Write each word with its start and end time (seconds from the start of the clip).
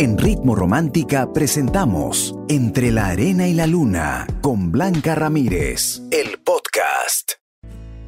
En 0.00 0.16
Ritmo 0.16 0.54
Romántica 0.54 1.32
presentamos 1.32 2.32
Entre 2.48 2.92
la 2.92 3.06
Arena 3.06 3.48
y 3.48 3.52
la 3.52 3.66
Luna 3.66 4.28
con 4.42 4.70
Blanca 4.70 5.16
Ramírez, 5.16 6.02
el 6.12 6.38
podcast. 6.38 7.32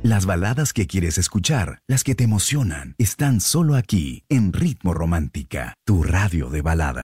Las 0.01 0.25
baladas 0.25 0.73
que 0.73 0.87
quieres 0.87 1.19
escuchar, 1.19 1.81
las 1.89 2.05
que 2.05 2.15
te 2.15 2.23
emocionan, 2.23 2.95
están 2.99 3.41
solo 3.41 3.75
aquí 3.75 4.23
en 4.29 4.53
Ritmo 4.53 4.95
Romántica, 4.95 5.75
tu 5.85 6.05
radio 6.05 6.49
de 6.49 6.63
balada. 6.63 7.03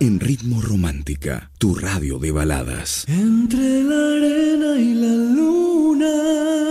En 0.00 0.18
Ritmo 0.18 0.60
Romántica, 0.60 1.52
tu 1.58 1.76
radio 1.76 2.18
de 2.18 2.32
baladas. 2.32 3.04
Entre 3.06 3.84
la 3.84 4.16
arena 4.16 4.80
y 4.80 4.94
la 4.94 5.14
luna. 5.14 6.67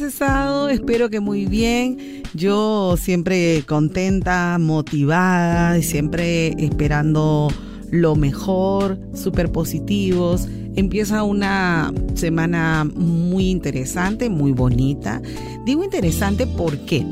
Has? 0.00 0.68
Espero 0.68 1.10
que 1.10 1.20
muy 1.20 1.46
bien. 1.46 2.22
Yo 2.34 2.96
siempre 2.96 3.62
contenta, 3.66 4.58
motivada, 4.58 5.80
siempre 5.82 6.48
esperando 6.58 7.48
lo 7.90 8.16
mejor, 8.16 8.98
súper 9.14 9.50
positivos. 9.50 10.46
Empieza 10.76 11.22
una 11.24 11.92
semana 12.14 12.84
muy 12.94 13.50
interesante, 13.50 14.30
muy 14.30 14.52
bonita. 14.52 15.20
Digo 15.64 15.82
interesante 15.82 16.46
¿por? 16.46 17.04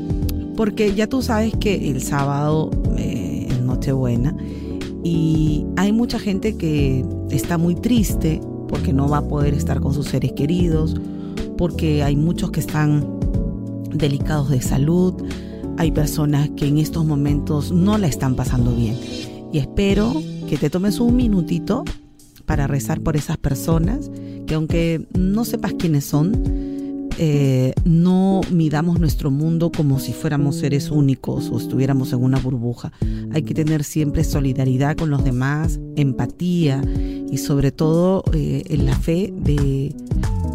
Porque 0.55 0.93
ya 0.95 1.07
tú 1.07 1.21
sabes 1.21 1.53
que 1.59 1.89
el 1.89 2.01
sábado 2.01 2.71
eh, 2.97 3.47
es 3.49 3.61
Nochebuena 3.61 4.35
y 5.03 5.65
hay 5.75 5.91
mucha 5.91 6.19
gente 6.19 6.57
que 6.57 7.05
está 7.31 7.57
muy 7.57 7.75
triste 7.75 8.41
porque 8.67 8.93
no 8.93 9.07
va 9.07 9.19
a 9.19 9.27
poder 9.27 9.53
estar 9.53 9.79
con 9.79 9.93
sus 9.93 10.07
seres 10.07 10.31
queridos 10.33 10.95
porque 11.57 12.03
hay 12.03 12.15
muchos 12.15 12.51
que 12.51 12.59
están 12.59 13.19
delicados 13.91 14.49
de 14.49 14.61
salud, 14.61 15.13
hay 15.77 15.91
personas 15.91 16.49
que 16.55 16.67
en 16.67 16.77
estos 16.77 17.05
momentos 17.05 17.71
no 17.71 17.97
la 17.97 18.07
están 18.07 18.35
pasando 18.35 18.75
bien. 18.75 18.95
Y 19.51 19.59
espero 19.59 20.21
que 20.47 20.57
te 20.57 20.69
tomes 20.69 20.99
un 20.99 21.15
minutito 21.15 21.83
para 22.45 22.67
rezar 22.67 23.01
por 23.01 23.15
esas 23.15 23.37
personas, 23.37 24.09
que 24.45 24.55
aunque 24.55 25.07
no 25.17 25.45
sepas 25.45 25.73
quiénes 25.73 26.05
son, 26.05 26.31
eh, 27.19 27.73
no 27.83 28.41
midamos 28.51 28.99
nuestro 28.99 29.31
mundo 29.31 29.71
como 29.71 29.99
si 29.99 30.13
fuéramos 30.13 30.57
seres 30.57 30.91
únicos 30.91 31.49
o 31.49 31.57
estuviéramos 31.57 32.13
en 32.13 32.23
una 32.23 32.39
burbuja. 32.39 32.91
Hay 33.33 33.41
que 33.41 33.55
tener 33.55 33.83
siempre 33.83 34.23
solidaridad 34.23 34.95
con 34.95 35.09
los 35.09 35.23
demás, 35.23 35.79
empatía 35.95 36.81
y 37.29 37.37
sobre 37.37 37.71
todo 37.71 38.23
eh, 38.33 38.63
en 38.67 38.85
la 38.85 38.95
fe 38.95 39.33
de 39.35 39.95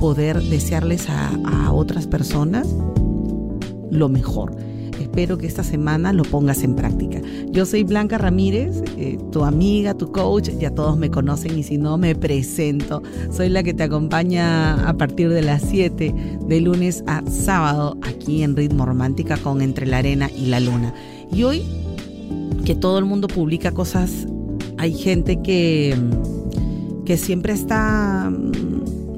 poder 0.03 0.43
desearles 0.43 1.09
a, 1.09 1.29
a 1.45 1.73
otras 1.73 2.09
personas 2.09 2.67
lo 3.89 4.09
mejor. 4.09 4.53
Espero 5.01 5.39
que 5.39 5.47
esta 5.47 5.63
semana 5.63 6.13
lo 6.13 6.25
pongas 6.25 6.65
en 6.65 6.75
práctica. 6.75 7.21
Yo 7.53 7.65
soy 7.67 7.85
Blanca 7.85 8.19
Ramírez, 8.19 8.83
eh, 8.97 9.17
tu 9.31 9.45
amiga, 9.45 9.95
tu 9.95 10.11
coach, 10.11 10.49
ya 10.59 10.73
todos 10.73 10.99
me 10.99 11.09
conocen 11.09 11.57
y 11.57 11.63
si 11.63 11.79
no 11.79 11.99
me 11.99 12.17
presento. 12.17 13.01
Soy 13.31 13.49
la 13.49 13.63
que 13.63 13.75
te 13.75 13.85
acompaña 13.85 14.89
a 14.89 14.93
partir 14.95 15.29
de 15.29 15.43
las 15.43 15.63
7 15.63 16.13
de 16.49 16.61
lunes 16.61 17.05
a 17.07 17.23
sábado 17.31 17.97
aquí 18.03 18.43
en 18.43 18.57
Ritmo 18.57 18.85
Romántica 18.85 19.37
con 19.37 19.63
Entre 19.63 19.87
la 19.87 19.99
Arena 19.99 20.29
y 20.37 20.47
la 20.47 20.59
Luna. 20.59 20.93
Y 21.33 21.45
hoy 21.45 21.63
que 22.65 22.75
todo 22.75 22.99
el 22.99 23.05
mundo 23.05 23.29
publica 23.29 23.71
cosas, 23.71 24.27
hay 24.79 24.95
gente 24.95 25.43
que, 25.43 25.97
que 27.05 27.17
siempre 27.17 27.53
está 27.53 28.31
mm, 28.31 28.72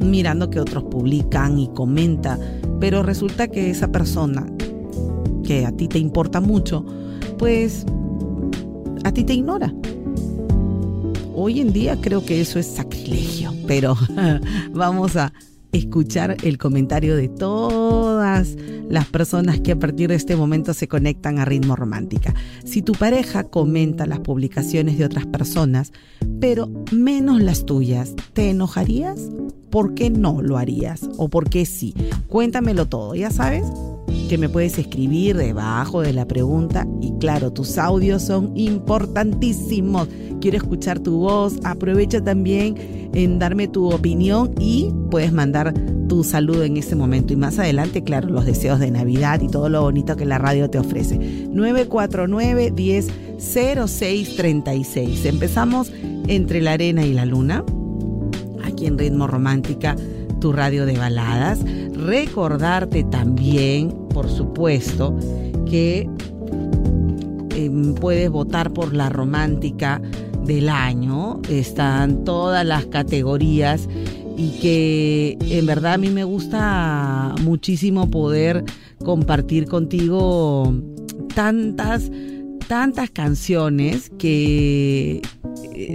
mirando 0.05 0.51
que 0.51 0.61
otros 0.61 0.85
publican 0.85 1.59
y 1.59 1.69
comenta, 1.69 2.39
pero 2.81 3.03
resulta 3.03 3.49
que 3.49 3.71
esa 3.71 3.91
persona 3.91 4.47
que 5.45 5.67
a 5.67 5.73
ti 5.73 5.89
te 5.89 5.99
importa 5.99 6.41
mucho, 6.41 6.85
pues 7.39 7.85
a 9.05 9.13
ti 9.13 9.25
te 9.25 9.35
ignora. 9.35 9.73
Hoy 11.35 11.61
en 11.61 11.73
día 11.73 12.01
creo 12.01 12.25
que 12.25 12.41
eso 12.41 12.59
es 12.59 12.67
sacrilegio, 12.67 13.53
pero 13.67 13.97
vamos 14.73 15.17
a 15.17 15.33
escuchar 15.73 16.37
el 16.43 16.59
comentario 16.59 17.17
de 17.17 17.29
las 18.89 19.07
personas 19.07 19.61
que 19.61 19.73
a 19.73 19.79
partir 19.79 20.09
de 20.09 20.17
este 20.17 20.37
momento 20.37 20.75
se 20.75 20.89
conectan 20.89 21.39
a 21.39 21.45
ritmo 21.45 21.77
romántica. 21.77 22.35
Si 22.65 22.83
tu 22.83 22.93
pareja 22.93 23.45
comenta 23.45 24.07
las 24.07 24.21
publicaciones 24.21 24.99
de 24.99 25.05
otras 25.05 25.27
personas, 25.27 25.93
pero 26.41 26.69
menos 26.93 27.41
las 27.41 27.67
tuyas, 27.67 28.15
¿te 28.33 28.51
enojarías? 28.51 29.31
¿Por 29.71 29.95
qué 29.95 30.11
no 30.11 30.43
lo 30.43 30.59
harías? 30.59 31.09
¿O 31.17 31.29
por 31.29 31.49
qué 31.49 31.67
sí? 31.67 31.95
Cuéntamelo 32.29 32.87
todo, 32.87 33.15
¿ya 33.15 33.31
sabes? 33.31 33.65
que 34.29 34.39
me 34.39 34.49
puedes 34.49 34.79
escribir 34.79 35.37
debajo 35.37 36.01
de 36.01 36.13
la 36.13 36.27
pregunta 36.27 36.87
y 37.01 37.13
claro, 37.19 37.53
tus 37.53 37.77
audios 37.77 38.23
son 38.23 38.57
importantísimos. 38.57 40.09
Quiero 40.45 40.59
escuchar 40.59 41.01
tu 41.01 41.21
voz. 41.21 41.55
Aprovecha 41.65 42.23
también 42.23 42.75
en 43.15 43.39
darme 43.39 43.67
tu 43.67 43.91
opinión 43.91 44.55
y 44.61 44.93
puedes 45.11 45.33
mandar 45.33 45.73
tu 46.07 46.23
saludo 46.23 46.65
en 46.65 46.77
este 46.77 46.95
momento. 46.95 47.33
Y 47.33 47.37
más 47.37 47.59
adelante, 47.59 48.05
claro, 48.05 48.29
los 48.29 48.45
deseos 48.45 48.79
de 48.79 48.91
Navidad 48.91 49.41
y 49.41 49.49
todo 49.49 49.71
lo 49.71 49.81
bonito 49.81 50.17
que 50.17 50.27
la 50.27 50.37
radio 50.37 50.69
te 50.69 50.79
ofrece. 50.79 51.17
949 51.17 52.73
10 52.73 53.07
0636. 53.39 55.25
Empezamos 55.25 55.91
entre 56.27 56.61
la 56.61 56.73
arena 56.73 57.07
y 57.07 57.15
la 57.15 57.25
luna. 57.25 57.65
Aquí 58.67 58.85
en 58.85 58.99
Ritmo 58.99 59.27
Romántica 59.27 59.97
tu 60.43 60.53
radio 60.53 60.85
de 60.85 60.99
baladas. 60.99 61.61
Recordarte 61.95 63.03
también, 63.05 63.95
por 64.11 64.29
supuesto, 64.29 65.17
que 65.65 66.07
eh, 67.57 67.71
puedes 67.99 68.29
votar 68.29 68.75
por 68.75 68.93
la 68.93 69.09
romántica 69.09 70.03
del 70.45 70.69
año. 70.69 71.41
Están 71.49 72.25
todas 72.25 72.65
las 72.65 72.87
categorías 72.87 73.89
y 74.37 74.51
que 74.61 75.39
en 75.41 75.67
verdad 75.67 75.95
a 75.95 75.99
mí 75.99 76.11
me 76.11 76.25
gusta 76.25 77.35
muchísimo 77.43 78.11
poder 78.11 78.65
compartir 79.05 79.67
contigo 79.67 80.75
tantas, 81.35 82.11
tantas 82.67 83.11
canciones 83.11 84.11
que 84.19 85.23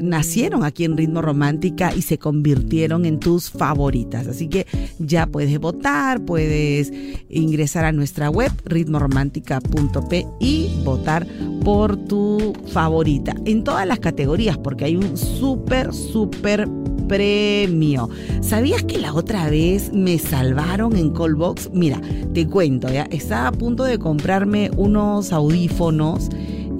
nacieron 0.03 0.63
aquí 0.63 0.85
en 0.85 0.97
Ritmo 0.97 1.21
Romántica 1.21 1.93
y 1.95 2.01
se 2.01 2.17
convirtieron 2.17 3.05
en 3.05 3.19
tus 3.19 3.49
favoritas. 3.49 4.27
Así 4.27 4.47
que 4.47 4.65
ya 4.99 5.27
puedes 5.27 5.59
votar, 5.59 6.23
puedes 6.25 6.91
ingresar 7.29 7.85
a 7.85 7.91
nuestra 7.91 8.29
web 8.29 8.51
ritmoromántica.p 8.65 10.27
y 10.39 10.69
votar 10.83 11.27
por 11.63 11.97
tu 11.97 12.53
favorita 12.71 13.35
en 13.45 13.63
todas 13.63 13.85
las 13.85 13.99
categorías 13.99 14.57
porque 14.57 14.85
hay 14.85 14.95
un 14.95 15.17
súper, 15.17 15.93
súper 15.93 16.67
premio. 17.07 18.09
¿Sabías 18.41 18.83
que 18.83 18.99
la 18.99 19.13
otra 19.13 19.49
vez 19.49 19.91
me 19.91 20.19
salvaron 20.19 20.95
en 20.95 21.11
Callbox? 21.11 21.71
Mira, 21.73 21.99
te 22.33 22.47
cuento, 22.47 22.87
ya 22.87 23.03
estaba 23.11 23.47
a 23.47 23.51
punto 23.51 23.83
de 23.83 23.97
comprarme 23.97 24.71
unos 24.77 25.33
audífonos 25.33 26.29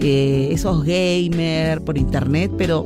eh, 0.02 0.50
esos 0.52 0.84
gamer 0.84 1.82
por 1.82 1.98
internet, 1.98 2.52
pero 2.58 2.86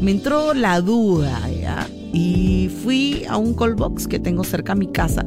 me 0.00 0.12
entró 0.12 0.54
la 0.54 0.80
duda, 0.80 1.40
¿ya? 1.50 1.88
Y 2.12 2.70
fui 2.82 3.24
a 3.28 3.36
un 3.36 3.54
callbox 3.54 4.06
que 4.06 4.18
tengo 4.18 4.44
cerca 4.44 4.72
a 4.72 4.76
mi 4.76 4.86
casa 4.86 5.26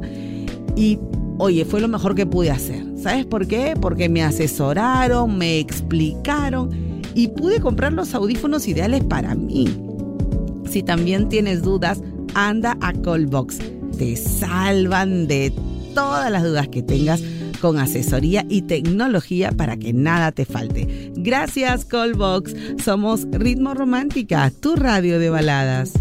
y, 0.75 0.99
oye, 1.37 1.65
fue 1.65 1.81
lo 1.81 1.87
mejor 1.87 2.15
que 2.15 2.25
pude 2.25 2.51
hacer. 2.51 2.85
¿Sabes 2.97 3.25
por 3.25 3.47
qué? 3.47 3.75
Porque 3.79 4.09
me 4.09 4.23
asesoraron, 4.23 5.37
me 5.37 5.59
explicaron 5.59 6.69
y 7.13 7.27
pude 7.29 7.59
comprar 7.59 7.93
los 7.93 8.13
audífonos 8.13 8.67
ideales 8.67 9.03
para 9.03 9.35
mí. 9.35 9.67
Si 10.69 10.83
también 10.83 11.29
tienes 11.29 11.61
dudas, 11.63 12.01
anda 12.35 12.77
a 12.81 12.93
Callbox. 12.93 13.57
Te 13.97 14.15
salvan 14.15 15.27
de 15.27 15.51
todas 15.95 16.31
las 16.31 16.43
dudas 16.43 16.67
que 16.67 16.83
tengas 16.83 17.21
con 17.57 17.77
asesoría 17.77 18.45
y 18.49 18.63
tecnología 18.63 19.51
para 19.51 19.77
que 19.77 19.93
nada 19.93 20.31
te 20.31 20.45
falte. 20.45 21.11
Gracias, 21.15 21.85
Colbox. 21.85 22.55
Somos 22.83 23.27
Ritmo 23.31 23.73
Romántica, 23.73 24.51
tu 24.61 24.75
radio 24.75 25.19
de 25.19 25.29
baladas. 25.29 25.93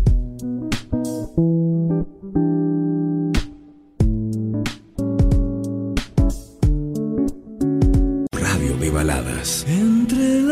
Radio 8.32 8.76
de 8.78 8.90
baladas. 8.90 9.66
Entre 9.68 10.45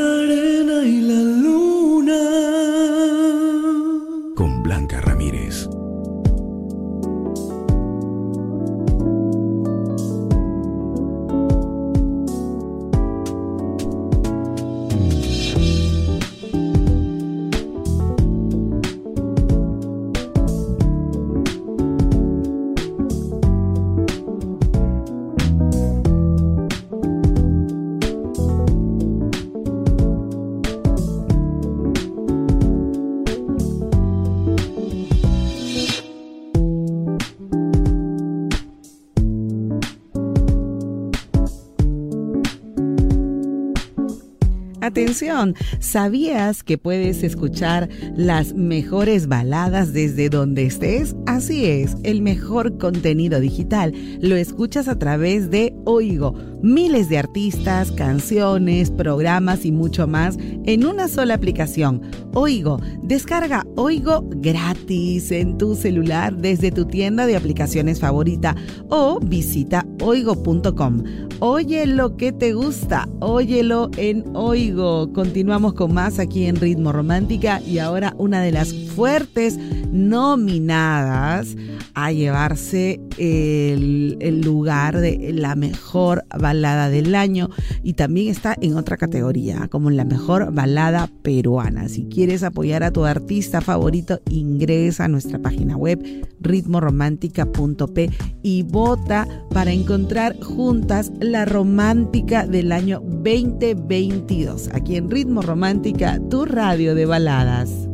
Atención, 44.94 45.56
¿sabías 45.80 46.62
que 46.62 46.78
puedes 46.78 47.24
escuchar 47.24 47.88
las 48.16 48.54
mejores 48.54 49.26
baladas 49.26 49.92
desde 49.92 50.28
donde 50.28 50.66
estés? 50.66 51.16
Así 51.26 51.66
es, 51.66 51.96
el 52.04 52.22
mejor 52.22 52.78
contenido 52.78 53.40
digital 53.40 53.92
lo 54.20 54.36
escuchas 54.36 54.86
a 54.86 54.96
través 54.96 55.50
de 55.50 55.74
Oigo. 55.84 56.34
Miles 56.62 57.08
de 57.08 57.18
artistas, 57.18 57.90
canciones, 57.90 58.92
programas 58.92 59.64
y 59.66 59.72
mucho 59.72 60.06
más 60.06 60.38
en 60.38 60.86
una 60.86 61.08
sola 61.08 61.34
aplicación. 61.34 62.00
Oigo, 62.32 62.80
descarga 63.02 63.66
Oigo 63.74 64.24
gratis 64.36 65.32
en 65.32 65.58
tu 65.58 65.74
celular 65.74 66.36
desde 66.36 66.70
tu 66.70 66.86
tienda 66.86 67.26
de 67.26 67.36
aplicaciones 67.36 67.98
favorita 67.98 68.54
o 68.88 69.18
visita 69.20 69.84
oigo.com. 70.00 71.02
Oye 71.40 71.84
lo 71.86 72.16
que 72.16 72.32
te 72.32 72.54
gusta, 72.54 73.08
óyelo 73.20 73.90
en 73.98 74.24
Oigo. 74.34 74.83
Continuamos 74.84 75.72
con 75.72 75.94
más 75.94 76.18
aquí 76.18 76.44
en 76.44 76.56
Ritmo 76.56 76.92
Romántica 76.92 77.62
y 77.66 77.78
ahora 77.78 78.14
una 78.18 78.42
de 78.42 78.52
las 78.52 78.74
fuertes 78.74 79.58
nominadas 79.94 81.56
a 81.94 82.10
llevarse 82.10 83.00
el, 83.16 84.40
lugar 84.40 84.98
de 84.98 85.32
la 85.32 85.54
mejor 85.54 86.24
balada 86.36 86.90
del 86.90 87.14
año 87.14 87.48
y 87.82 87.94
también 87.94 88.28
está 88.28 88.56
en 88.60 88.76
otra 88.76 88.96
categoría 88.96 89.68
como 89.68 89.90
la 89.90 90.04
mejor 90.04 90.52
balada 90.52 91.08
peruana. 91.22 91.88
Si 91.88 92.06
quieres 92.06 92.42
apoyar 92.42 92.82
a 92.82 92.90
tu 92.90 93.04
artista 93.04 93.60
favorito, 93.60 94.20
ingresa 94.28 95.04
a 95.04 95.08
nuestra 95.08 95.38
página 95.38 95.76
web 95.76 96.02
ritmoromántica.p 96.40 98.10
y 98.42 98.62
vota 98.64 99.28
para 99.50 99.70
encontrar 99.70 100.38
juntas 100.42 101.12
la 101.20 101.44
romántica 101.44 102.46
del 102.46 102.72
año 102.72 103.00
2022. 103.00 104.70
Aquí 104.72 104.96
en 104.96 105.10
Ritmo 105.10 105.40
Romántica, 105.40 106.20
tu 106.28 106.44
radio 106.44 106.94
de 106.96 107.06
baladas. 107.06 107.93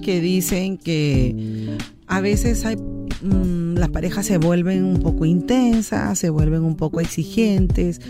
Que 0.00 0.20
dicen 0.20 0.78
que 0.78 1.76
a 2.06 2.20
veces 2.20 2.64
hay, 2.64 2.76
mm, 2.76 3.74
las 3.74 3.88
parejas 3.90 4.26
se 4.26 4.38
vuelven 4.38 4.84
un 4.84 5.00
poco 5.00 5.24
intensas, 5.24 6.18
se 6.18 6.30
vuelven 6.30 6.62
un 6.62 6.76
poco 6.76 7.00
exigentes, 7.00 8.00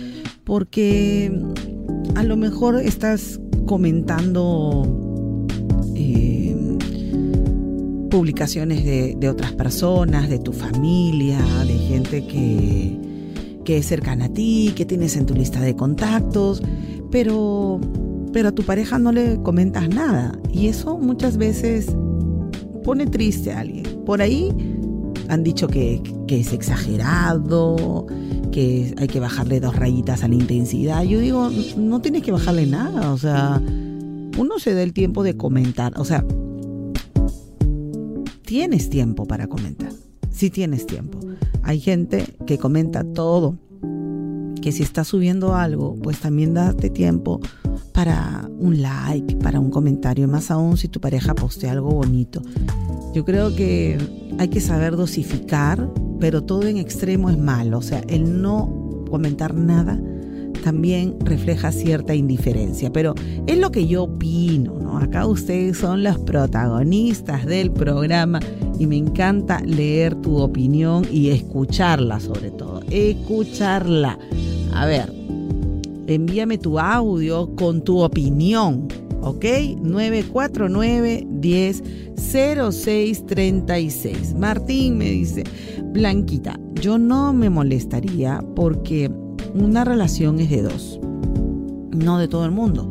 porque 0.44 1.32
a 2.14 2.22
lo 2.24 2.36
mejor 2.36 2.76
estás 2.76 3.40
comentando 3.66 5.46
eh, 5.96 6.54
publicaciones 8.10 8.84
de, 8.84 9.16
de, 9.18 9.28
otras 9.30 9.52
personas, 9.52 10.28
de 10.28 10.38
tu 10.38 10.52
familia, 10.52 11.40
de 11.66 11.78
gente 11.78 12.26
que, 12.26 12.98
que 13.64 13.78
es 13.78 13.86
cercana 13.86 14.26
a 14.26 14.32
ti, 14.32 14.72
que 14.76 14.84
tienes 14.84 15.16
en 15.16 15.24
tu 15.26 15.34
lista 15.34 15.60
de 15.60 15.74
contactos, 15.74 16.62
pero 17.10 17.80
pero 18.32 18.48
a 18.48 18.52
tu 18.52 18.62
pareja 18.62 18.98
no 18.98 19.12
le 19.12 19.40
comentas 19.42 19.88
nada. 19.88 20.38
Y 20.52 20.68
eso 20.68 20.98
muchas 20.98 21.36
veces 21.36 21.94
pone 22.82 23.06
triste 23.06 23.52
a 23.52 23.60
alguien. 23.60 23.84
Por 24.04 24.22
ahí 24.22 24.50
han 25.28 25.44
dicho 25.44 25.68
que, 25.68 26.02
es 26.28 26.52
exagerado, 26.52 28.06
que 28.50 28.94
hay 28.96 29.06
que 29.06 29.20
bajarle 29.20 29.60
dos 29.60 29.76
rayitas 29.76 30.24
a 30.24 30.28
la 30.28 30.34
intensidad. 30.34 31.02
Yo 31.02 31.20
digo, 31.20 31.50
no 31.76 32.00
tienes 32.00 32.22
que 32.22 32.32
bajarle 32.32 32.66
nada. 32.66 33.12
O 33.12 33.18
sea, 33.18 33.60
uno 34.38 34.58
se 34.58 34.74
da 34.74 34.82
el 34.82 34.94
tiempo 34.94 35.22
de 35.22 35.36
comentar. 35.36 35.92
O 35.98 36.04
sea, 36.04 36.24
tienes 38.46 38.88
tiempo 38.88 39.26
para 39.26 39.46
comentar. 39.46 39.92
Sí 40.30 40.48
tienes 40.48 40.86
tiempo. 40.86 41.18
Hay 41.62 41.80
gente 41.80 42.24
que 42.46 42.58
comenta 42.58 43.04
todo. 43.04 43.58
Que 44.62 44.72
si 44.72 44.82
está 44.82 45.04
subiendo 45.04 45.54
algo, 45.54 45.96
pues 45.96 46.20
también 46.20 46.54
date 46.54 46.88
tiempo 46.88 47.40
para 47.92 48.48
un 48.58 48.82
like, 48.82 49.36
para 49.36 49.60
un 49.60 49.70
comentario, 49.70 50.26
más 50.28 50.50
aún 50.50 50.76
si 50.76 50.88
tu 50.88 51.00
pareja 51.00 51.34
postea 51.34 51.72
algo 51.72 51.90
bonito. 51.90 52.42
Yo 53.14 53.24
creo 53.24 53.54
que 53.54 53.98
hay 54.38 54.48
que 54.48 54.60
saber 54.60 54.96
dosificar, 54.96 55.90
pero 56.18 56.42
todo 56.42 56.64
en 56.64 56.78
extremo 56.78 57.30
es 57.30 57.38
malo. 57.38 57.78
O 57.78 57.82
sea, 57.82 58.00
el 58.08 58.40
no 58.40 59.04
comentar 59.10 59.54
nada 59.54 60.00
también 60.62 61.16
refleja 61.20 61.72
cierta 61.72 62.14
indiferencia, 62.14 62.90
pero 62.92 63.14
es 63.46 63.58
lo 63.58 63.70
que 63.70 63.86
yo 63.86 64.04
opino, 64.04 64.78
¿no? 64.78 64.96
Acá 64.98 65.26
ustedes 65.26 65.76
son 65.76 66.02
los 66.02 66.18
protagonistas 66.20 67.44
del 67.44 67.70
programa 67.72 68.40
y 68.78 68.86
me 68.86 68.96
encanta 68.96 69.60
leer 69.60 70.14
tu 70.14 70.38
opinión 70.38 71.04
y 71.10 71.30
escucharla 71.30 72.20
sobre 72.20 72.50
todo, 72.50 72.80
escucharla. 72.90 74.18
A 74.72 74.86
ver, 74.86 75.12
envíame 76.06 76.58
tu 76.58 76.78
audio 76.78 77.50
con 77.56 77.82
tu 77.82 78.00
opinión. 78.00 78.86
¿Ok? 79.22 79.44
949 79.82 81.26
10 81.28 81.82
0636. 82.16 84.34
Martín 84.34 84.98
me 84.98 85.10
dice, 85.10 85.44
Blanquita, 85.92 86.58
yo 86.74 86.98
no 86.98 87.32
me 87.32 87.50
molestaría 87.50 88.42
porque 88.56 89.10
una 89.54 89.84
relación 89.84 90.40
es 90.40 90.50
de 90.50 90.62
dos, 90.62 90.98
no 91.92 92.18
de 92.18 92.26
todo 92.28 92.44
el 92.44 92.50
mundo. 92.50 92.90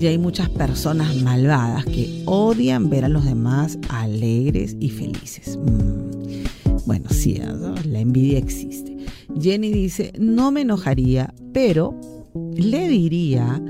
Y 0.00 0.06
hay 0.06 0.18
muchas 0.18 0.48
personas 0.48 1.14
malvadas 1.22 1.84
que 1.84 2.22
odian 2.24 2.88
ver 2.88 3.04
a 3.04 3.08
los 3.08 3.24
demás 3.24 3.78
alegres 3.90 4.76
y 4.80 4.88
felices. 4.88 5.58
Mm. 5.58 6.86
Bueno, 6.86 7.10
sí, 7.10 7.38
la 7.84 8.00
envidia 8.00 8.38
existe. 8.38 8.96
Jenny 9.38 9.70
dice, 9.70 10.12
no 10.18 10.50
me 10.50 10.62
enojaría, 10.62 11.34
pero 11.52 11.94
le 12.34 12.88
diría 12.88 13.60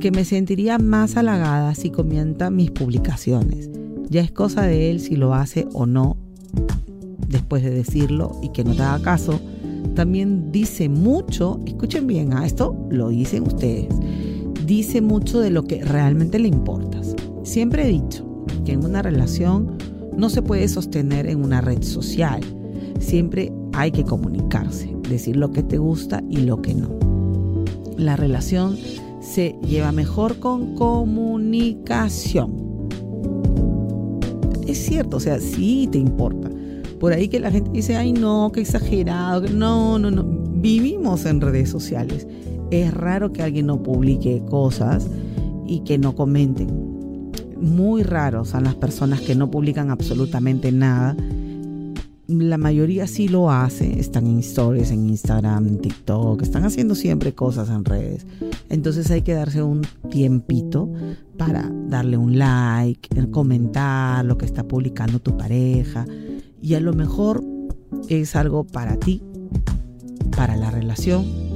que 0.00 0.10
me 0.10 0.24
sentiría 0.24 0.78
más 0.78 1.16
halagada 1.16 1.74
si 1.74 1.90
comenta 1.90 2.50
mis 2.50 2.70
publicaciones. 2.70 3.70
Ya 4.08 4.20
es 4.20 4.32
cosa 4.32 4.62
de 4.62 4.90
él 4.90 5.00
si 5.00 5.16
lo 5.16 5.34
hace 5.34 5.66
o 5.72 5.86
no 5.86 6.16
después 7.28 7.62
de 7.62 7.70
decirlo 7.70 8.38
y 8.42 8.50
que 8.50 8.64
no 8.64 8.74
te 8.74 8.82
haga 8.82 9.02
caso. 9.02 9.40
También 9.94 10.50
dice 10.52 10.88
mucho, 10.88 11.60
escuchen 11.66 12.06
bien, 12.06 12.32
a 12.32 12.40
ah, 12.40 12.46
esto 12.46 12.76
lo 12.90 13.08
dicen 13.08 13.44
ustedes, 13.46 13.88
dice 14.66 15.00
mucho 15.00 15.40
de 15.40 15.50
lo 15.50 15.64
que 15.64 15.84
realmente 15.84 16.38
le 16.38 16.48
importas. 16.48 17.14
Siempre 17.42 17.84
he 17.84 17.88
dicho 17.88 18.26
que 18.64 18.72
en 18.72 18.84
una 18.84 19.02
relación 19.02 19.76
no 20.16 20.30
se 20.30 20.42
puede 20.42 20.68
sostener 20.68 21.26
en 21.26 21.42
una 21.42 21.60
red 21.60 21.82
social. 21.82 22.40
Siempre 23.00 23.52
hay 23.72 23.90
que 23.90 24.04
comunicarse, 24.04 24.94
decir 25.08 25.36
lo 25.36 25.50
que 25.50 25.62
te 25.62 25.78
gusta 25.78 26.22
y 26.28 26.38
lo 26.38 26.60
que 26.60 26.74
no 26.74 27.11
la 27.96 28.16
relación 28.16 28.76
se 29.20 29.56
lleva 29.66 29.92
mejor 29.92 30.38
con 30.38 30.74
comunicación. 30.74 32.88
es 34.66 34.78
cierto, 34.78 35.18
o 35.18 35.20
sea, 35.20 35.38
sí 35.38 35.88
te 35.90 35.98
importa. 35.98 36.50
Por 36.98 37.12
ahí 37.12 37.28
que 37.28 37.40
la 37.40 37.50
gente 37.50 37.70
dice, 37.72 37.96
ay 37.96 38.12
no, 38.12 38.50
qué 38.52 38.60
exagerado, 38.60 39.48
no, 39.48 39.98
no, 39.98 40.10
no. 40.10 40.24
Vivimos 40.24 41.26
en 41.26 41.40
redes 41.40 41.68
sociales. 41.68 42.26
Es 42.70 42.94
raro 42.94 43.32
que 43.32 43.42
alguien 43.42 43.66
no 43.66 43.82
publique 43.82 44.42
cosas 44.48 45.08
y 45.66 45.80
que 45.80 45.98
no 45.98 46.14
comenten. 46.14 47.32
Muy 47.60 48.02
raros 48.02 48.50
son 48.50 48.64
las 48.64 48.76
personas 48.76 49.20
que 49.20 49.34
no 49.34 49.50
publican 49.50 49.90
absolutamente 49.90 50.72
nada 50.72 51.16
la 52.38 52.58
mayoría 52.58 53.06
sí 53.06 53.28
lo 53.28 53.50
hace, 53.50 53.98
están 53.98 54.26
en 54.26 54.38
stories, 54.38 54.90
en 54.90 55.08
Instagram, 55.08 55.78
TikTok, 55.78 56.42
están 56.42 56.64
haciendo 56.64 56.94
siempre 56.94 57.34
cosas 57.34 57.68
en 57.68 57.84
redes. 57.84 58.26
Entonces 58.68 59.10
hay 59.10 59.22
que 59.22 59.34
darse 59.34 59.62
un 59.62 59.82
tiempito 60.10 60.90
para 61.36 61.70
darle 61.88 62.16
un 62.16 62.38
like, 62.38 63.08
comentar 63.30 64.24
lo 64.24 64.38
que 64.38 64.46
está 64.46 64.64
publicando 64.64 65.18
tu 65.18 65.36
pareja 65.36 66.06
y 66.60 66.74
a 66.74 66.80
lo 66.80 66.92
mejor 66.92 67.44
es 68.08 68.36
algo 68.36 68.64
para 68.64 68.96
ti, 68.96 69.22
para 70.36 70.56
la 70.56 70.70
relación. 70.70 71.51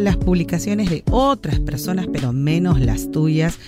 Las 0.00 0.16
publicaciones 0.16 0.90
de 0.90 1.02
otras 1.10 1.60
personas, 1.60 2.06
pero 2.12 2.32
menos 2.32 2.80
las 2.80 3.10
tuyas, 3.10 3.58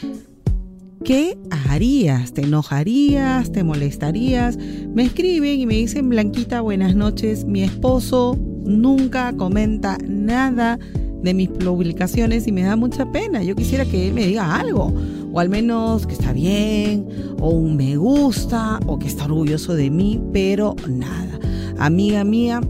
¿qué 1.04 1.36
harías? 1.68 2.32
¿Te 2.32 2.42
enojarías? 2.42 3.52
¿Te 3.52 3.62
molestarías? 3.62 4.56
Me 4.94 5.04
escriben 5.04 5.60
y 5.60 5.66
me 5.66 5.74
dicen, 5.74 6.08
Blanquita, 6.08 6.60
buenas 6.60 6.94
noches, 6.94 7.44
mi 7.44 7.62
esposo 7.62 8.38
nunca 8.64 9.32
comenta 9.36 9.98
nada 10.06 10.78
de 11.22 11.34
mis 11.34 11.48
publicaciones 11.48 12.46
y 12.46 12.52
me 12.52 12.62
da 12.62 12.76
mucha 12.76 13.10
pena. 13.12 13.42
Yo 13.42 13.54
quisiera 13.54 13.84
que 13.84 14.08
él 14.08 14.14
me 14.14 14.26
diga 14.26 14.56
algo, 14.56 14.92
o 15.32 15.40
al 15.40 15.48
menos 15.48 16.06
que 16.06 16.14
está 16.14 16.32
bien, 16.32 17.06
o 17.38 17.50
un 17.50 17.76
me 17.76 17.96
gusta, 17.96 18.80
o 18.86 18.98
que 18.98 19.08
está 19.08 19.26
orgulloso 19.26 19.74
de 19.74 19.90
mí, 19.90 20.20
pero 20.32 20.74
nada. 20.88 21.38
Amiga 21.78 22.24
mía, 22.24 22.60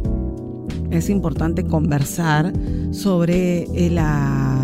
es 0.93 1.09
importante 1.09 1.65
conversar 1.65 2.53
sobre 2.91 3.63
eh, 3.75 3.91
la 3.91 4.61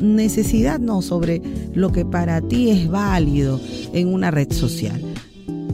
necesidad, 0.00 0.78
no, 0.78 1.02
sobre 1.02 1.42
lo 1.74 1.90
que 1.90 2.04
para 2.04 2.40
ti 2.40 2.70
es 2.70 2.88
válido 2.88 3.60
en 3.92 4.08
una 4.08 4.30
red 4.30 4.52
social. 4.52 5.02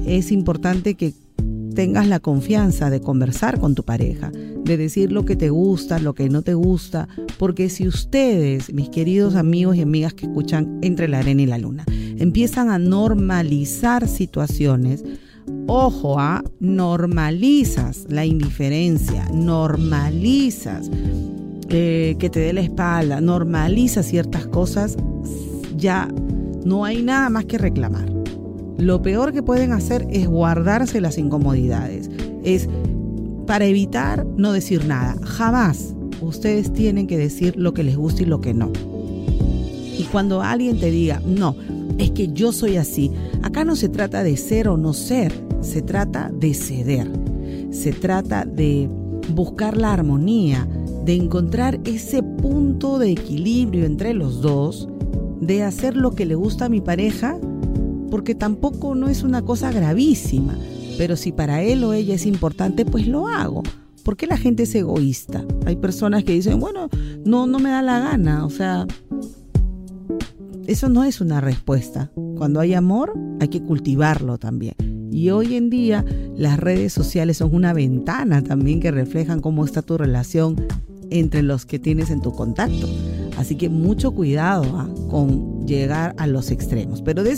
Es 0.06 0.32
importante 0.32 0.94
que 0.94 1.14
tengas 1.74 2.06
la 2.06 2.20
confianza 2.20 2.88
de 2.88 3.00
conversar 3.00 3.58
con 3.58 3.74
tu 3.74 3.82
pareja, 3.82 4.30
de 4.30 4.76
decir 4.76 5.12
lo 5.12 5.24
que 5.24 5.36
te 5.36 5.50
gusta, 5.50 5.98
lo 5.98 6.14
que 6.14 6.28
no 6.28 6.42
te 6.42 6.54
gusta, 6.54 7.08
porque 7.38 7.68
si 7.68 7.86
ustedes, 7.86 8.72
mis 8.72 8.88
queridos 8.88 9.34
amigos 9.34 9.76
y 9.76 9.82
amigas 9.82 10.14
que 10.14 10.26
escuchan 10.26 10.78
entre 10.82 11.08
la 11.08 11.18
arena 11.18 11.42
y 11.42 11.46
la 11.46 11.58
luna, 11.58 11.84
empiezan 11.88 12.70
a 12.70 12.78
normalizar 12.78 14.08
situaciones, 14.08 15.04
Ojo, 15.66 16.18
a 16.18 16.36
¿ah? 16.36 16.44
normalizas 16.60 18.04
la 18.08 18.26
indiferencia, 18.26 19.26
normalizas 19.32 20.90
eh, 21.70 22.16
que 22.18 22.28
te 22.28 22.40
dé 22.40 22.52
la 22.52 22.60
espalda, 22.60 23.20
normalizas 23.20 24.06
ciertas 24.06 24.46
cosas, 24.46 24.96
ya 25.76 26.08
no 26.64 26.84
hay 26.84 27.02
nada 27.02 27.30
más 27.30 27.46
que 27.46 27.58
reclamar. 27.58 28.12
Lo 28.78 29.00
peor 29.00 29.32
que 29.32 29.42
pueden 29.42 29.72
hacer 29.72 30.06
es 30.10 30.26
guardarse 30.26 31.00
las 31.00 31.16
incomodidades. 31.16 32.10
Es 32.42 32.68
para 33.46 33.64
evitar 33.64 34.26
no 34.36 34.52
decir 34.52 34.84
nada. 34.84 35.16
Jamás 35.22 35.94
ustedes 36.20 36.72
tienen 36.72 37.06
que 37.06 37.18
decir 37.18 37.54
lo 37.56 37.72
que 37.74 37.84
les 37.84 37.96
gusta 37.96 38.22
y 38.22 38.26
lo 38.26 38.40
que 38.40 38.54
no. 38.54 38.70
Y 39.96 40.06
cuando 40.10 40.42
alguien 40.42 40.78
te 40.78 40.90
diga, 40.90 41.22
no, 41.24 41.56
es 41.98 42.10
que 42.10 42.32
yo 42.32 42.52
soy 42.52 42.76
así. 42.76 43.10
Acá 43.42 43.64
no 43.64 43.76
se 43.76 43.88
trata 43.88 44.24
de 44.24 44.36
ser 44.36 44.68
o 44.68 44.76
no 44.76 44.92
ser, 44.92 45.32
se 45.64 45.82
trata 45.82 46.30
de 46.32 46.54
ceder. 46.54 47.10
Se 47.70 47.92
trata 47.92 48.44
de 48.44 48.88
buscar 49.34 49.76
la 49.76 49.92
armonía, 49.92 50.68
de 51.04 51.14
encontrar 51.14 51.80
ese 51.84 52.22
punto 52.22 52.98
de 52.98 53.10
equilibrio 53.12 53.84
entre 53.84 54.14
los 54.14 54.40
dos, 54.40 54.88
de 55.40 55.62
hacer 55.62 55.96
lo 55.96 56.12
que 56.12 56.26
le 56.26 56.34
gusta 56.34 56.66
a 56.66 56.68
mi 56.68 56.80
pareja, 56.80 57.38
porque 58.10 58.34
tampoco 58.34 58.94
no 58.94 59.08
es 59.08 59.22
una 59.22 59.42
cosa 59.42 59.72
gravísima, 59.72 60.56
pero 60.96 61.16
si 61.16 61.32
para 61.32 61.62
él 61.62 61.82
o 61.84 61.92
ella 61.92 62.14
es 62.14 62.26
importante, 62.26 62.84
pues 62.84 63.08
lo 63.08 63.26
hago. 63.26 63.62
¿Por 64.04 64.16
qué 64.16 64.26
la 64.26 64.36
gente 64.36 64.64
es 64.64 64.74
egoísta? 64.74 65.44
Hay 65.64 65.76
personas 65.76 66.24
que 66.24 66.32
dicen, 66.32 66.60
bueno, 66.60 66.88
no, 67.24 67.46
no 67.46 67.58
me 67.58 67.70
da 67.70 67.82
la 67.82 67.98
gana, 68.00 68.44
o 68.44 68.50
sea, 68.50 68.86
eso 70.66 70.88
no 70.88 71.04
es 71.04 71.20
una 71.20 71.40
respuesta. 71.40 72.10
Cuando 72.36 72.60
hay 72.60 72.74
amor, 72.74 73.14
hay 73.40 73.48
que 73.48 73.62
cultivarlo 73.62 74.38
también. 74.38 74.93
Y 75.14 75.30
hoy 75.30 75.54
en 75.54 75.70
día 75.70 76.04
las 76.36 76.58
redes 76.58 76.92
sociales 76.92 77.36
son 77.36 77.54
una 77.54 77.72
ventana 77.72 78.42
también 78.42 78.80
que 78.80 78.90
reflejan 78.90 79.40
cómo 79.40 79.64
está 79.64 79.80
tu 79.80 79.96
relación 79.96 80.66
entre 81.10 81.44
los 81.44 81.66
que 81.66 81.78
tienes 81.78 82.10
en 82.10 82.20
tu 82.20 82.32
contacto. 82.32 82.88
Así 83.38 83.54
que 83.54 83.68
mucho 83.68 84.10
cuidado 84.10 84.64
¿ah? 84.76 84.88
con 85.08 85.68
llegar 85.68 86.16
a 86.18 86.26
los 86.26 86.50
extremos. 86.50 87.00
Pero 87.00 87.22
de 87.22 87.36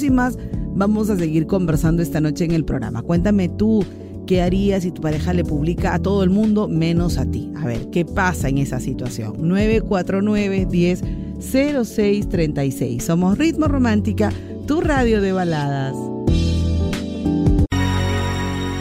vamos 0.74 1.10
a 1.10 1.18
seguir 1.18 1.46
conversando 1.46 2.02
esta 2.02 2.18
noche 2.18 2.46
en 2.46 2.52
el 2.52 2.64
programa. 2.64 3.02
Cuéntame 3.02 3.50
tú 3.50 3.84
qué 4.26 4.40
harías 4.40 4.84
si 4.84 4.90
tu 4.90 5.02
pareja 5.02 5.34
le 5.34 5.44
publica 5.44 5.92
a 5.94 5.98
todo 5.98 6.22
el 6.22 6.30
mundo 6.30 6.68
menos 6.68 7.18
a 7.18 7.26
ti. 7.26 7.52
A 7.56 7.66
ver, 7.66 7.90
¿qué 7.90 8.06
pasa 8.06 8.48
en 8.48 8.56
esa 8.56 8.80
situación? 8.80 9.34
949 9.36 10.66
10 10.70 11.02
0636. 11.40 13.04
Somos 13.04 13.36
Ritmo 13.36 13.68
Romántica, 13.68 14.32
tu 14.66 14.80
radio 14.80 15.20
de 15.20 15.32
baladas. 15.32 16.15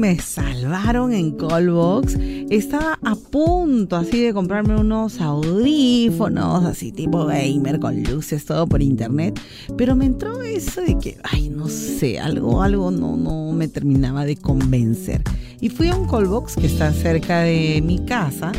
Me 0.00 0.18
salvaron 0.18 1.12
en 1.12 1.32
Callbox. 1.32 2.16
Estaba 2.48 2.98
a 3.04 3.14
punto 3.14 3.96
así 3.96 4.22
de 4.22 4.32
comprarme 4.32 4.80
unos 4.80 5.20
audífonos, 5.20 6.64
así 6.64 6.90
tipo 6.90 7.26
gamer, 7.26 7.78
con 7.78 8.02
luces, 8.02 8.46
todo 8.46 8.66
por 8.66 8.80
internet. 8.80 9.38
Pero 9.76 9.94
me 9.94 10.06
entró 10.06 10.40
eso 10.42 10.80
de 10.80 10.96
que, 10.98 11.18
ay, 11.22 11.50
no 11.50 11.68
sé, 11.68 12.18
algo, 12.18 12.62
algo 12.62 12.90
no, 12.90 13.18
no 13.18 13.52
me 13.52 13.68
terminaba 13.68 14.24
de 14.24 14.36
convencer. 14.36 15.22
Y 15.60 15.68
fui 15.68 15.88
a 15.88 15.96
un 15.96 16.08
Callbox 16.08 16.56
que 16.56 16.66
está 16.66 16.90
cerca 16.94 17.40
de 17.40 17.82
mi 17.84 17.98
casa 17.98 18.52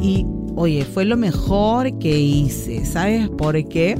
y, 0.00 0.24
oye, 0.54 0.86
fue 0.86 1.04
lo 1.04 1.18
mejor 1.18 1.98
que 1.98 2.18
hice. 2.18 2.86
¿Sabes 2.86 3.28
por 3.28 3.62
qué? 3.68 3.98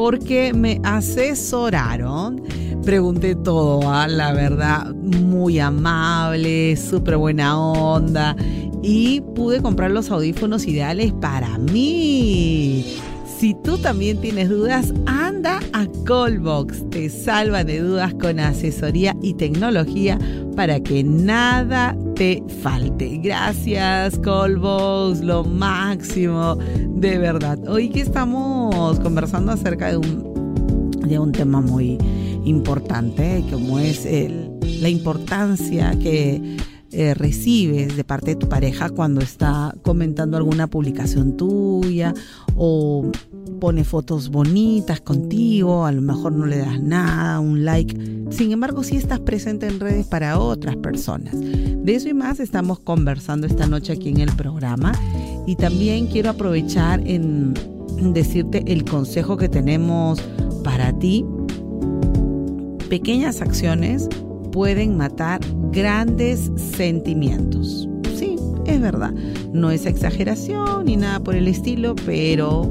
Porque 0.00 0.54
me 0.54 0.80
asesoraron 0.82 2.42
pregunté 2.82 3.34
todo, 3.34 3.86
¿ah? 3.86 4.08
la 4.08 4.32
verdad, 4.32 4.94
muy 4.94 5.58
amable, 5.58 6.74
súper 6.78 7.18
buena 7.18 7.60
onda 7.60 8.34
y 8.82 9.20
pude 9.34 9.60
comprar 9.60 9.90
los 9.90 10.10
audífonos 10.10 10.66
ideales 10.66 11.12
para 11.12 11.58
mí. 11.58 12.96
Si 13.38 13.54
tú 13.62 13.76
también 13.76 14.18
tienes 14.22 14.48
dudas, 14.48 14.94
anda 15.04 15.60
a 15.74 15.86
Callbox. 16.06 16.88
Te 16.88 17.10
salva 17.10 17.62
de 17.62 17.80
dudas 17.80 18.14
con 18.14 18.40
asesoría 18.40 19.14
y 19.20 19.34
tecnología 19.34 20.18
para 20.56 20.80
que 20.80 21.04
nada 21.04 21.94
te 22.20 22.44
falte. 22.62 23.16
Gracias, 23.16 24.18
Callbox, 24.18 25.22
lo 25.22 25.42
máximo, 25.42 26.56
de 26.56 27.16
verdad. 27.16 27.58
Hoy 27.66 27.88
que 27.88 28.02
estamos 28.02 29.00
conversando 29.00 29.52
acerca 29.52 29.88
de 29.88 29.96
un, 29.96 30.90
de 31.00 31.18
un 31.18 31.32
tema 31.32 31.62
muy 31.62 31.96
importante, 32.44 33.42
como 33.50 33.78
es 33.78 34.06
la 34.82 34.90
importancia 34.90 35.98
que 35.98 36.58
eh, 36.92 37.14
recibes 37.14 37.96
de 37.96 38.04
parte 38.04 38.32
de 38.32 38.36
tu 38.36 38.50
pareja 38.50 38.90
cuando 38.90 39.22
está 39.22 39.74
comentando 39.80 40.36
alguna 40.36 40.66
publicación 40.66 41.38
tuya 41.38 42.12
o 42.54 43.10
pone 43.58 43.84
fotos 43.84 44.30
bonitas 44.30 45.00
contigo, 45.00 45.84
a 45.84 45.92
lo 45.92 46.02
mejor 46.02 46.32
no 46.32 46.46
le 46.46 46.58
das 46.58 46.80
nada, 46.80 47.40
un 47.40 47.64
like. 47.64 47.94
Sin 48.30 48.52
embargo, 48.52 48.82
si 48.82 48.96
estás 48.96 49.20
presente 49.20 49.66
en 49.66 49.80
redes 49.80 50.06
para 50.06 50.38
otras 50.38 50.76
personas. 50.76 51.34
De 51.38 51.94
eso 51.94 52.08
y 52.08 52.14
más 52.14 52.40
estamos 52.40 52.78
conversando 52.80 53.46
esta 53.46 53.66
noche 53.66 53.92
aquí 53.92 54.10
en 54.10 54.20
el 54.20 54.32
programa. 54.32 54.92
Y 55.46 55.56
también 55.56 56.06
quiero 56.06 56.30
aprovechar 56.30 57.02
en 57.06 57.54
decirte 58.12 58.62
el 58.66 58.84
consejo 58.84 59.36
que 59.36 59.48
tenemos 59.48 60.20
para 60.62 60.96
ti 60.98 61.24
pequeñas 62.90 63.40
acciones 63.40 64.08
pueden 64.50 64.96
matar 64.96 65.40
grandes 65.70 66.50
sentimientos. 66.56 67.88
Sí, 68.16 68.36
es 68.66 68.80
verdad. 68.80 69.12
No 69.52 69.70
es 69.70 69.86
exageración 69.86 70.86
ni 70.86 70.96
nada 70.96 71.20
por 71.20 71.36
el 71.36 71.46
estilo, 71.46 71.94
pero 72.04 72.68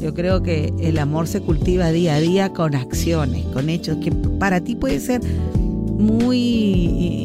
yo 0.00 0.14
creo 0.14 0.42
que 0.42 0.72
el 0.80 0.98
amor 0.98 1.26
se 1.26 1.40
cultiva 1.40 1.90
día 1.90 2.16
a 2.16 2.20
día 2.20 2.52
con 2.52 2.74
acciones, 2.74 3.44
con 3.46 3.68
hechos 3.68 3.98
que 4.02 4.12
para 4.12 4.60
ti 4.60 4.76
puede 4.76 5.00
ser 5.00 5.20
muy 5.98 6.38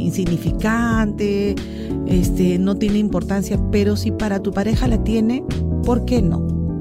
insignificante, 0.06 1.56
este, 2.08 2.58
no 2.58 2.76
tiene 2.76 3.00
importancia, 3.00 3.60
pero 3.72 3.96
si 3.96 4.12
para 4.12 4.42
tu 4.42 4.52
pareja 4.52 4.88
la 4.88 5.04
tiene, 5.04 5.44
¿por 5.86 6.06
qué 6.06 6.22
no? 6.22 6.80